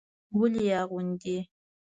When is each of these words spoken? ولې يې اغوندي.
ولې 0.39 0.61
يې 0.69 0.73
اغوندي. 0.83 1.37